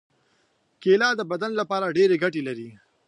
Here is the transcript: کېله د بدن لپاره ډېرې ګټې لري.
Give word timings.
کېله 0.81 1.09
د 1.15 1.21
بدن 1.31 1.51
لپاره 1.59 1.93
ډېرې 1.97 2.15
ګټې 2.23 2.41
لري. 2.47 2.69